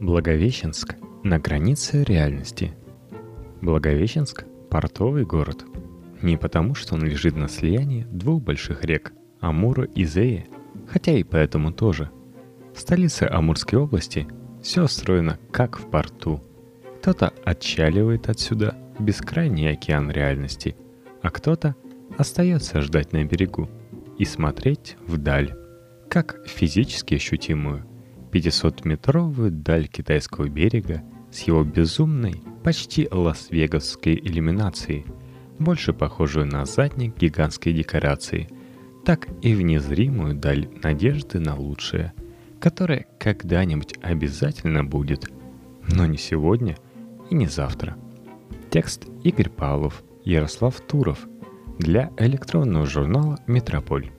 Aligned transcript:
Благовещенск 0.00 0.96
на 1.22 1.38
границе 1.38 2.04
реальности. 2.04 2.74
Благовещенск– 3.62 4.44
портовый 4.70 5.24
город. 5.24 5.64
Не 6.20 6.36
потому, 6.36 6.74
что 6.74 6.96
он 6.96 7.02
лежит 7.02 7.34
на 7.34 7.48
слиянии 7.48 8.06
двух 8.10 8.42
больших 8.42 8.84
рек– 8.84 9.14
Амура 9.40 9.84
и 9.84 10.04
Зея, 10.04 10.44
хотя 10.86 11.12
и 11.12 11.22
поэтому 11.22 11.72
тоже. 11.72 12.10
В 12.74 12.80
столице 12.80 13.22
Амурской 13.22 13.78
области 13.78 14.28
все 14.62 14.82
устроено 14.82 15.38
как 15.50 15.78
в 15.78 15.88
порту. 15.88 16.42
Кто-то 17.00 17.32
отчаливает 17.46 18.28
отсюда 18.28 18.76
бескрайний 18.98 19.72
океан 19.72 20.10
реальности, 20.10 20.76
а 21.22 21.30
кто-то 21.30 21.74
остается 22.18 22.82
ждать 22.82 23.14
на 23.14 23.24
берегу 23.24 23.70
и 24.18 24.26
смотреть 24.26 24.98
вдаль, 25.06 25.54
как 26.10 26.46
физически 26.46 27.14
ощутимую– 27.14 27.86
500-метровую 28.30 29.50
даль 29.50 29.88
китайского 29.88 30.48
берега 30.48 31.02
с 31.30 31.42
его 31.42 31.64
безумной, 31.64 32.42
почти 32.62 33.08
лас-вегасской 33.10 34.14
иллюминацией, 34.14 35.06
больше 35.58 35.92
похожую 35.92 36.46
на 36.46 36.64
задник 36.64 37.16
гигантской 37.16 37.72
декорации, 37.72 38.48
так 39.04 39.28
и 39.42 39.54
в 39.54 39.62
незримую 39.62 40.34
даль 40.34 40.68
надежды 40.82 41.38
на 41.38 41.56
лучшее, 41.56 42.12
которое 42.60 43.06
когда-нибудь 43.18 43.94
обязательно 44.02 44.84
будет, 44.84 45.30
но 45.88 46.06
не 46.06 46.18
сегодня 46.18 46.76
и 47.30 47.34
не 47.34 47.46
завтра. 47.46 47.96
Текст 48.70 49.06
Игорь 49.22 49.50
Павлов, 49.50 50.02
Ярослав 50.24 50.80
Туров 50.80 51.26
для 51.78 52.10
электронного 52.18 52.86
журнала 52.86 53.38
«Метрополь». 53.46 54.10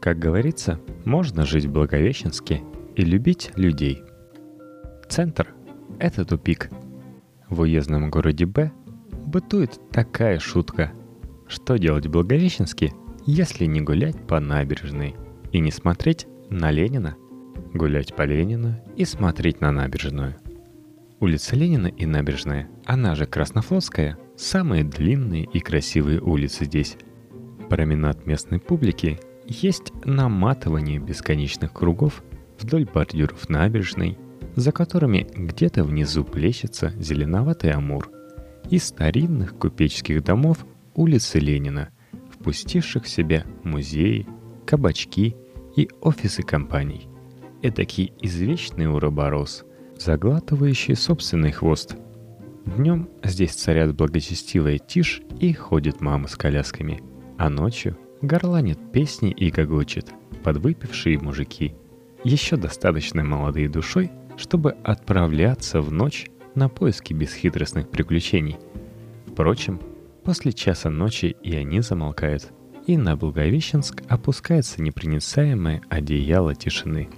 Как 0.00 0.18
говорится, 0.18 0.80
можно 1.04 1.44
жить 1.44 1.66
в 1.66 1.72
Благовещенске 1.72 2.62
и 3.00 3.04
любить 3.04 3.50
людей. 3.56 4.02
Центр– 5.08 5.54
это 5.98 6.26
тупик. 6.26 6.68
В 7.48 7.60
уездном 7.60 8.10
городе 8.10 8.44
Б 8.44 8.72
бытует 9.26 9.80
такая 9.90 10.38
шутка. 10.38 10.92
Что 11.48 11.78
делать 11.78 12.06
в 12.06 12.10
Благовещенске, 12.10 12.92
если 13.24 13.64
не 13.64 13.80
гулять 13.80 14.26
по 14.26 14.38
набережной 14.38 15.16
и 15.50 15.60
не 15.60 15.70
смотреть 15.70 16.26
на 16.50 16.70
Ленина? 16.70 17.16
Гулять 17.72 18.14
по 18.14 18.22
Ленина 18.22 18.84
и 18.96 19.06
смотреть 19.06 19.62
на 19.62 19.72
набережную. 19.72 20.36
Улица 21.20 21.56
Ленина 21.56 21.86
и 21.86 22.04
набережная, 22.04 22.68
она 22.84 23.14
же 23.14 23.24
Краснофлотская, 23.24 24.18
самые 24.36 24.84
длинные 24.84 25.44
и 25.44 25.60
красивые 25.60 26.20
улицы 26.20 26.66
здесь. 26.66 26.98
Променад 27.70 28.26
местной 28.26 28.58
публики 28.58 29.18
есть 29.46 29.90
наматывание 30.04 30.98
бесконечных 30.98 31.72
кругов 31.72 32.22
вдоль 32.60 32.84
бордюров 32.84 33.48
набережной, 33.48 34.18
за 34.56 34.72
которыми 34.72 35.26
где-то 35.34 35.84
внизу 35.84 36.24
плещется 36.24 36.92
зеленоватый 36.98 37.72
Амур, 37.72 38.10
и 38.68 38.78
старинных 38.78 39.56
купеческих 39.56 40.22
домов 40.22 40.64
улицы 40.94 41.38
Ленина, 41.38 41.90
впустивших 42.30 43.04
в 43.04 43.08
себя 43.08 43.44
музеи, 43.64 44.26
кабачки 44.66 45.34
и 45.76 45.88
офисы 46.00 46.42
компаний. 46.42 47.08
Эдакий 47.62 48.12
извечный 48.20 48.86
уроборос, 48.86 49.64
заглатывающий 49.98 50.94
собственный 50.94 51.52
хвост. 51.52 51.96
Днем 52.64 53.08
здесь 53.24 53.54
царят 53.54 53.94
благочестивая 53.94 54.78
тишь 54.78 55.22
и 55.40 55.52
ходят 55.52 56.00
мамы 56.00 56.28
с 56.28 56.36
колясками, 56.36 57.02
а 57.38 57.50
ночью 57.50 57.98
горланят 58.22 58.92
песни 58.92 59.30
и 59.30 59.50
гогочет 59.50 60.12
подвыпившие 60.42 61.18
мужики– 61.18 61.74
еще 62.24 62.56
достаточно 62.56 63.24
молодые 63.24 63.68
душой, 63.68 64.10
чтобы 64.36 64.72
отправляться 64.84 65.80
в 65.80 65.92
ночь 65.92 66.26
на 66.54 66.68
поиски 66.68 67.12
бесхитростных 67.12 67.88
приключений. 67.88 68.58
Впрочем, 69.26 69.80
после 70.24 70.52
часа 70.52 70.90
ночи 70.90 71.36
и 71.42 71.54
они 71.54 71.80
замолкают, 71.80 72.52
и 72.86 72.96
на 72.96 73.16
Благовещенск 73.16 74.02
опускается 74.08 74.82
непроницаемое 74.82 75.82
одеяло 75.88 76.54
тишины. 76.54 77.08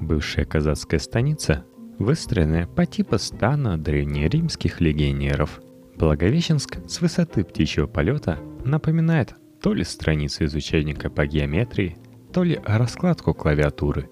Бывшая 0.00 0.44
казацкая 0.44 1.00
станица, 1.00 1.64
выстроенная 1.98 2.66
по 2.66 2.86
типу 2.86 3.18
стана 3.18 3.78
древнеримских 3.78 4.80
легионеров. 4.80 5.60
Благовещенск 5.96 6.78
с 6.88 7.00
высоты 7.00 7.44
птичьего 7.44 7.86
полета 7.86 8.38
напоминает 8.64 9.34
то 9.60 9.74
ли 9.74 9.84
страницу 9.84 10.44
из 10.44 10.54
учебника 10.54 11.10
по 11.10 11.26
геометрии, 11.26 11.96
то 12.32 12.42
ли 12.42 12.60
раскладку 12.64 13.34
клавиатуры 13.34 14.08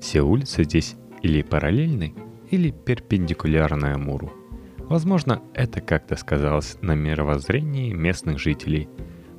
все 0.00 0.22
улицы 0.22 0.64
здесь 0.64 0.96
или 1.22 1.42
параллельны, 1.42 2.14
или 2.50 2.70
перпендикулярны 2.70 3.86
Амуру. 3.86 4.32
Возможно, 4.78 5.40
это 5.54 5.80
как-то 5.80 6.16
сказалось 6.16 6.76
на 6.80 6.94
мировоззрении 6.94 7.92
местных 7.92 8.40
жителей, 8.40 8.88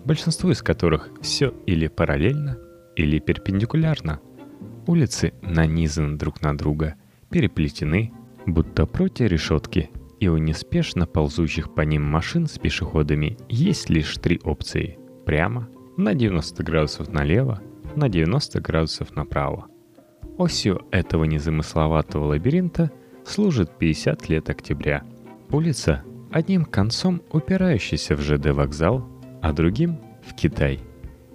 большинству 0.05 0.51
из 0.51 0.61
которых 0.61 1.11
все 1.21 1.53
или 1.65 1.87
параллельно, 1.87 2.57
или 2.95 3.19
перпендикулярно. 3.19 4.21
Улицы 4.87 5.33
нанизаны 5.41 6.17
друг 6.17 6.41
на 6.41 6.57
друга, 6.57 6.95
переплетены, 7.29 8.13
будто 8.45 8.85
против 8.85 9.29
решетки, 9.29 9.89
и 10.19 10.27
у 10.27 10.37
неспешно 10.37 11.05
ползущих 11.05 11.73
по 11.73 11.81
ним 11.81 12.03
машин 12.03 12.47
с 12.47 12.57
пешеходами 12.57 13.37
есть 13.49 13.89
лишь 13.89 14.15
три 14.17 14.39
опции. 14.43 14.97
Прямо, 15.25 15.67
на 15.97 16.13
90 16.13 16.63
градусов 16.63 17.11
налево, 17.11 17.61
на 17.95 18.07
90 18.07 18.61
градусов 18.61 19.15
направо. 19.15 19.67
Осью 20.41 20.87
этого 20.89 21.25
незамысловатого 21.25 22.25
лабиринта 22.25 22.89
служит 23.23 23.77
50 23.77 24.27
лет 24.27 24.49
октября. 24.49 25.03
Улица 25.51 26.03
одним 26.31 26.65
концом 26.65 27.21
упирающаяся 27.31 28.15
в 28.15 28.21
ЖД 28.21 28.47
вокзал, 28.47 29.07
а 29.43 29.53
другим— 29.53 29.99
в 30.27 30.33
Китай. 30.33 30.79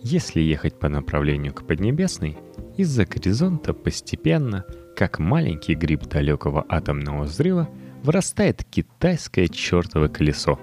Если 0.02 0.40
ехать 0.40 0.80
по 0.80 0.88
направлению 0.88 1.54
к 1.54 1.64
Поднебесной, 1.64 2.36
из-за 2.76 3.06
горизонта 3.06 3.74
постепенно, 3.74 4.64
как 4.96 5.20
маленький 5.20 5.76
гриб 5.76 6.02
далекого 6.06 6.66
атомного 6.68 7.26
взрыва, 7.26 7.68
вырастает 8.02 8.64
китайское 8.64 9.46
чертово 9.46 10.08
колесо. 10.08 10.58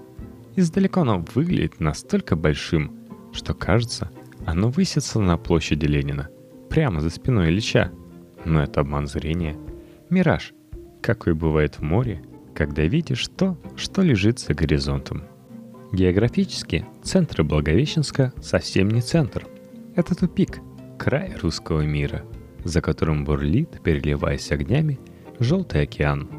Издалека 0.58 1.04
оно 1.04 1.24
выглядит 1.34 1.80
настолько 1.80 2.36
большим, 2.36 3.08
что 3.32 3.54
кажется, 3.54 4.12
оно 4.46 4.68
высится 4.68 5.22
на 5.22 5.38
площади 5.38 5.86
Ленина, 5.86 6.28
прямо 6.70 7.00
за 7.00 7.10
спиной 7.10 7.48
Ильича— 7.48 7.94
но 8.46 8.64
это 8.64 8.82
обман 8.82 9.08
зрения. 9.08 9.58
Мираж, 10.10 10.54
какой 11.02 11.34
бывает 11.34 11.76
в 11.76 11.82
море, 11.82 12.22
когда 12.54 12.84
видишь 12.84 13.28
то, 13.28 13.58
что 13.76 14.02
лежит 14.02 14.40
за 14.40 14.54
горизонтом. 14.54 15.24
Географически 15.92 16.86
центр 17.04 17.44
Благовещенска 17.44 18.34
совсем 18.42 18.90
не 18.90 19.02
центр. 19.02 19.48
Это 19.96 20.16
тупик, 20.16 20.60
край 20.98 21.36
русского 21.42 21.82
мира, 21.82 22.24
за 22.64 22.82
которым 22.82 23.26
бурлит, 23.26 23.82
переливаясь 23.84 24.52
огнями, 24.52 25.00
желтый 25.40 25.84
океан. 25.84 26.30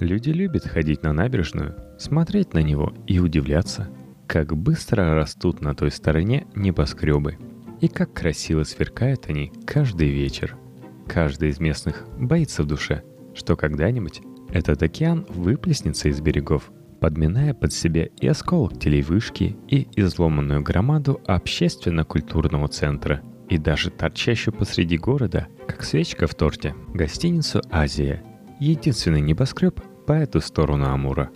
Люди 0.00 0.30
любят 0.30 0.66
ходить 0.66 1.02
на 1.02 1.12
набережную, 1.12 1.76
смотреть 1.98 2.52
на 2.52 2.58
него 2.58 2.92
и 3.06 3.18
удивляться, 3.18 3.88
как 4.26 4.56
быстро 4.56 5.14
растут 5.14 5.60
на 5.60 5.74
той 5.74 5.90
стороне 5.90 6.46
небоскребы 6.54 7.38
и 7.80 7.88
как 7.88 8.12
красиво 8.12 8.64
сверкают 8.64 9.26
они 9.28 9.52
каждый 9.66 10.08
вечер– 10.08 10.56
Каждый 11.06 11.50
из 11.50 11.60
местных 11.60 12.04
боится 12.18 12.62
в 12.62 12.66
душе, 12.66 13.02
что 13.34 13.56
когда-нибудь 13.56 14.22
этот 14.50 14.82
океан 14.82 15.26
выплеснется 15.28 16.08
из 16.08 16.20
берегов, 16.20 16.70
подминая 17.00 17.54
под 17.54 17.72
себя 17.72 18.06
и 18.20 18.26
осколок 18.26 18.78
телевышки, 18.78 19.56
и 19.68 19.88
изломанную 19.96 20.62
громаду 20.62 21.20
общественно-культурного 21.26 22.68
центра, 22.68 23.22
и 23.48 23.58
даже 23.58 23.90
торчащую 23.90 24.54
посреди 24.54 24.98
города, 24.98 25.46
как 25.68 25.84
свечка 25.84 26.26
в 26.26 26.34
торте, 26.34 26.74
гостиницу 26.92 27.62
«Азия», 27.70 28.22
единственный 28.58 29.20
небоскреб 29.20 29.80
по 30.06 30.12
эту 30.12 30.40
сторону 30.40 30.86
Амура. 30.86 31.30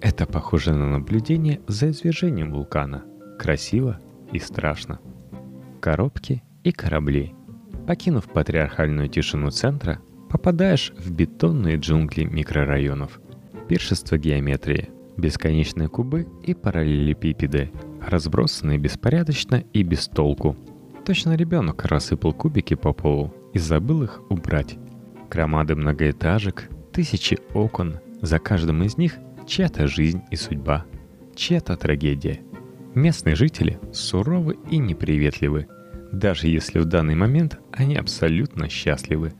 Это 0.00 0.26
похоже 0.26 0.72
на 0.72 0.90
наблюдение 0.90 1.60
за 1.66 1.90
извержением 1.90 2.52
вулкана. 2.52 3.04
Красиво 3.38 4.00
и 4.32 4.38
страшно. 4.38 5.00
Коробки 5.80 6.42
и 6.62 6.72
корабли– 6.72 7.34
Покинув 7.86 8.28
патриархальную 8.28 9.08
тишину 9.08 9.50
центра, 9.50 10.00
попадаешь 10.28 10.92
в 10.96 11.10
бетонные 11.10 11.76
джунгли 11.76 12.24
микрорайонов. 12.24 13.20
Пиршество 13.68 14.16
геометрии, 14.16 14.90
бесконечные 15.16 15.88
кубы 15.88 16.26
и 16.44 16.54
параллелепипеды, 16.54 17.70
разбросанные 18.06 18.78
беспорядочно 18.78 19.64
и 19.72 19.82
без 19.82 20.08
толку. 20.08 20.56
Точно 21.04 21.34
ребенок 21.34 21.84
рассыпал 21.84 22.32
кубики 22.32 22.74
по 22.74 22.92
полу 22.92 23.34
и 23.52 23.58
забыл 23.58 24.02
их 24.04 24.20
убрать. 24.30 24.78
Громады 25.30 25.74
многоэтажек, 25.74 26.68
тысячи 26.92 27.38
окон, 27.54 27.98
за 28.20 28.38
каждым 28.38 28.82
из 28.82 28.96
них 28.98 29.14
чья-то 29.46 29.86
жизнь 29.86 30.22
и 30.30 30.36
судьба, 30.36 30.84
чья-то 31.34 31.76
трагедия. 31.76 32.40
Местные 32.94 33.34
жители 33.34 33.78
суровы 33.92 34.58
и 34.70 34.78
неприветливы– 34.78 35.66
даже 36.12 36.48
если 36.48 36.78
в 36.78 36.84
данный 36.84 37.14
момент 37.14 37.58
они 37.72 37.96
абсолютно 37.96 38.68
счастливы. 38.68 39.32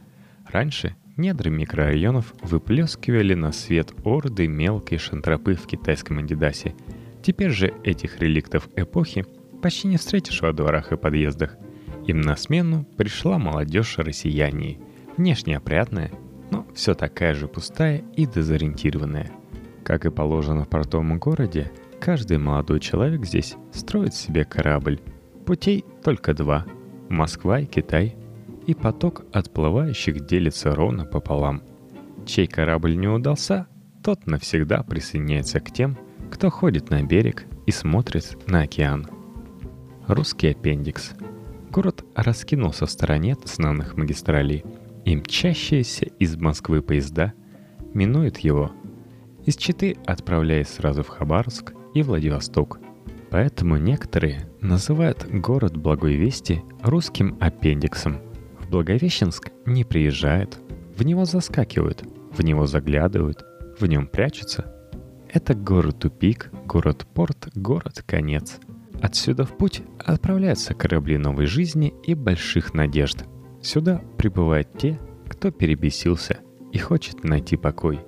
Раньше 0.46 0.96
недры 1.16 1.50
микрорайонов 1.50 2.34
выплескивали 2.42 3.34
на 3.34 3.52
свет 3.52 3.92
орды 4.04 4.46
мелкой 4.46 4.98
шантропы 4.98 5.54
в 5.54 5.66
китайском 5.66 6.18
Андидасе. 6.18 6.74
Теперь 7.22 7.50
же 7.50 7.74
этих 7.84 8.20
реликтов 8.20 8.68
эпохи 8.76 9.26
почти 9.62 9.88
не 9.88 9.98
встретишь 9.98 10.40
во 10.40 10.52
дворах 10.52 10.92
и 10.92 10.96
подъездах. 10.96 11.56
Им 12.06 12.22
на 12.22 12.36
смену 12.36 12.86
пришла 12.96 13.38
молодежь 13.38 13.98
россияне, 13.98 14.78
внешне 15.16 15.56
опрятная, 15.56 16.10
но 16.50 16.66
все 16.74 16.94
такая 16.94 17.34
же 17.34 17.46
пустая 17.46 18.02
и 18.16 18.26
дезориентированная. 18.26 19.30
Как 19.84 20.06
и 20.06 20.10
положено 20.10 20.64
в 20.64 20.68
портовом 20.68 21.18
городе, 21.18 21.70
каждый 22.00 22.38
молодой 22.38 22.80
человек 22.80 23.24
здесь 23.26 23.56
строит 23.72 24.14
себе 24.14 24.44
корабль. 24.44 25.00
Путей 25.46 25.84
только 26.02 26.34
два– 26.34 26.66
Москва 27.10 27.60
и 27.60 27.66
Китай. 27.66 28.16
И 28.66 28.74
поток 28.74 29.24
отплывающих 29.32 30.26
делится 30.26 30.74
ровно 30.74 31.04
пополам. 31.04 31.62
Чей 32.24 32.46
корабль 32.46 32.96
не 32.96 33.08
удался, 33.08 33.66
тот 34.04 34.26
навсегда 34.26 34.82
присоединяется 34.82 35.58
к 35.60 35.72
тем, 35.72 35.98
кто 36.30 36.50
ходит 36.50 36.88
на 36.90 37.02
берег 37.02 37.46
и 37.66 37.72
смотрит 37.72 38.38
на 38.46 38.62
океан. 38.62 39.08
Русский 40.06 40.48
аппендикс. 40.48 41.14
Город 41.70 42.04
раскинулся 42.14 42.86
в 42.86 42.90
стороне 42.90 43.32
от 43.32 43.44
основных 43.44 43.96
магистралей, 43.96 44.64
и 45.04 45.16
мчащиеся 45.16 46.06
из 46.18 46.36
Москвы 46.36 46.82
поезда 46.82 47.32
минуют 47.92 48.38
его. 48.38 48.70
Из 49.46 49.56
Читы 49.56 49.96
отправляясь 50.06 50.68
сразу 50.68 51.02
в 51.02 51.08
Хабаровск 51.08 51.72
и 51.94 52.02
Владивосток. 52.02 52.78
Поэтому 53.30 53.76
некоторые 53.76 54.48
называют 54.60 55.26
город 55.30 55.76
Благой 55.76 56.16
Вести 56.16 56.62
русским 56.82 57.36
аппендиксом. 57.40 58.18
В 58.58 58.68
Благовещенск 58.68 59.50
не 59.66 59.84
приезжают, 59.84 60.58
в 60.96 61.04
него 61.04 61.24
заскакивают, 61.24 62.02
в 62.32 62.42
него 62.42 62.66
заглядывают, 62.66 63.44
в 63.78 63.86
нем 63.86 64.06
прячутся. 64.06 64.74
Это 65.32 65.54
город-тупик, 65.54 66.50
город-порт, 66.66 67.50
город-конец– 67.54 68.58
Отсюда 69.00 69.44
в 69.44 69.56
путь 69.56 69.82
отправляются 69.98 70.74
корабли 70.74 71.16
новой 71.16 71.46
жизни 71.46 71.94
и 72.04 72.14
больших 72.14 72.74
надежд. 72.74 73.24
Сюда 73.62 74.02
прибывают 74.18 74.68
те, 74.78 74.98
кто 75.26 75.50
перебесился 75.50 76.40
и 76.72 76.78
хочет 76.78 77.24
найти 77.24 77.56
покой. 77.56 78.00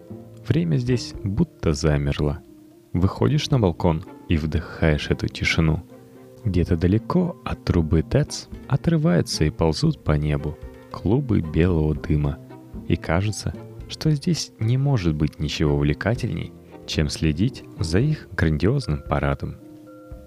Время 0.46 0.76
здесь 0.76 1.14
будто 1.24 1.72
замерло. 1.72 2.40
Выходишь 2.92 3.50
на 3.50 3.58
балкон 3.58 4.04
и 4.28 4.36
вдыхаешь 4.36 5.10
эту 5.10 5.28
тишину. 5.28 5.82
Где-то 6.44 6.76
далеко 6.76 7.36
от 7.44 7.64
трубы 7.64 8.02
ТЭЦ 8.02 8.48
отрываются 8.68 9.44
и 9.44 9.50
ползут 9.50 10.02
по 10.02 10.12
небу 10.12 10.58
клубы 10.92 11.40
белого 11.40 11.94
дыма. 11.94 12.38
И 12.86 12.96
кажется, 12.96 13.54
что 13.88 14.10
здесь 14.10 14.52
не 14.58 14.76
может 14.76 15.14
быть 15.14 15.40
ничего 15.40 15.74
увлекательней, 15.74 16.52
чем 16.86 17.08
следить 17.08 17.64
за 17.78 17.98
их 17.98 18.28
грандиозным 18.32 19.02
парадом. 19.08 19.56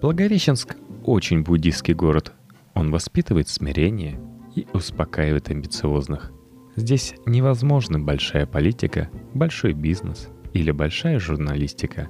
Благовещенск– 0.01 0.75
очень 1.05 1.43
буддийский 1.43 1.93
город. 1.93 2.33
Он 2.73 2.91
воспитывает 2.91 3.47
смирение 3.47 4.19
и 4.55 4.67
успокаивает 4.73 5.49
амбициозных. 5.49 6.31
Здесь 6.75 7.13
невозможна 7.25 7.99
большая 7.99 8.45
политика, 8.45 9.09
большой 9.33 9.73
бизнес 9.73 10.29
или 10.53 10.71
большая 10.71 11.19
журналистика. 11.19 12.09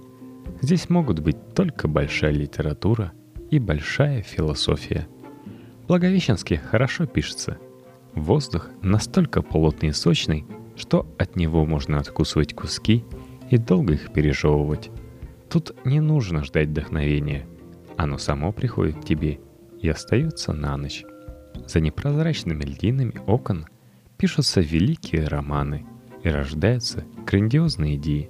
Здесь 0.61 0.89
могут 0.89 1.19
быть 1.19 1.53
только 1.53 1.87
большая 1.87 2.31
литература 2.31 3.13
и 3.51 3.59
большая 3.59 4.21
философия. 4.21 5.07
В 5.83 5.87
Благовещенске 5.87 6.57
хорошо 6.57 7.05
пишется. 7.05 7.57
Воздух 8.13 8.69
настолько 8.81 9.41
плотный 9.41 9.89
и 9.89 9.93
сочный, 9.93 10.45
что 10.75 11.07
от 11.17 11.35
него 11.35 11.65
можно 11.65 11.99
откусывать 11.99 12.53
куски 12.53 13.03
и 13.49 13.57
долго 13.57 13.93
их 13.93 14.11
пережевывать. 14.11 14.89
Тут 15.49 15.75
не 15.85 15.99
нужно 15.99 16.43
ждать 16.43 16.69
вдохновения– 16.69 17.45
оно 17.97 18.17
само 18.17 18.51
приходит 18.51 18.97
к 18.97 19.05
тебе 19.05 19.39
и 19.81 19.87
остается 19.87 20.53
на 20.53 20.77
ночь. 20.77 21.03
За 21.67 21.79
непрозрачными 21.79 22.63
льдинами 22.63 23.21
окон 23.25 23.67
пишутся 24.17 24.61
великие 24.61 25.27
романы 25.27 25.85
и 26.23 26.29
рождаются 26.29 27.05
грандиозные 27.25 27.95
идеи. 27.95 28.29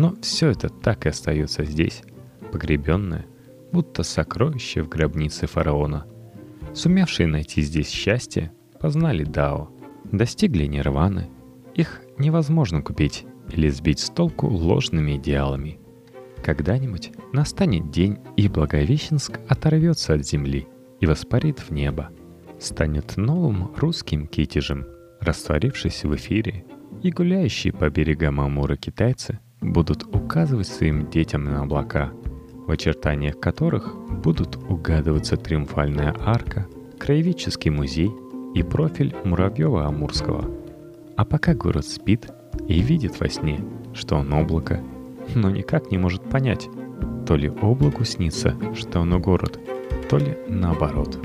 Но 0.00 0.14
все 0.22 0.48
это 0.48 0.70
так 0.70 1.04
и 1.04 1.10
остается 1.10 1.62
здесь, 1.62 2.02
погребенное, 2.52 3.26
будто 3.70 4.02
сокровище 4.02 4.82
в 4.82 4.88
гробнице 4.88 5.46
фараона. 5.46 6.06
Сумевшие 6.72 7.26
найти 7.26 7.60
здесь 7.60 7.90
счастье, 7.90 8.50
познали 8.80 9.24
Дао, 9.24 9.68
достигли 10.10 10.64
нирваны. 10.64 11.28
Их 11.74 12.00
невозможно 12.16 12.80
купить 12.80 13.26
или 13.52 13.68
сбить 13.68 13.98
с 13.98 14.08
толку 14.08 14.46
ложными 14.46 15.18
идеалами. 15.18 15.78
Когда-нибудь 16.42 17.12
настанет 17.34 17.90
день, 17.90 18.20
и 18.38 18.48
Благовещенск 18.48 19.38
оторвется 19.48 20.14
от 20.14 20.26
земли 20.26 20.66
и 21.00 21.04
воспарит 21.04 21.58
в 21.58 21.72
небо. 21.72 22.08
Станет 22.58 23.18
новым 23.18 23.74
русским 23.76 24.26
китежем, 24.26 24.86
растворившись 25.20 26.04
в 26.04 26.14
эфире, 26.14 26.64
и 27.02 27.10
гуляющие 27.10 27.74
по 27.74 27.90
берегам 27.90 28.40
Амура 28.40 28.76
китайцы 28.76 29.40
будут 29.60 30.04
указывать 30.14 30.68
своим 30.68 31.08
детям 31.10 31.44
на 31.44 31.62
облака, 31.62 32.12
в 32.66 32.70
очертаниях 32.70 33.38
которых 33.38 33.94
будут 34.22 34.56
угадываться 34.56 35.36
триумфальная 35.36 36.14
арка, 36.18 36.66
краеведческий 36.98 37.70
музей 37.70 38.10
и 38.54 38.62
профиль 38.62 39.14
Муравьева-Амурского. 39.24 40.50
А 41.16 41.24
пока 41.24 41.54
город 41.54 41.86
спит 41.86 42.30
и 42.68 42.80
видит 42.80 43.20
во 43.20 43.28
сне, 43.28 43.60
что 43.94 44.16
он 44.16 44.32
облако– 44.32 44.80
но 45.34 45.50
никак 45.50 45.90
не 45.90 45.98
может 45.98 46.22
понять, 46.22 46.68
то 47.26 47.36
ли 47.36 47.48
облаку 47.48 48.04
снится, 48.04 48.54
что 48.74 49.00
оно 49.00 49.18
город, 49.18 49.58
то 50.08 50.18
ли 50.18 50.36
наоборот. 50.48 51.18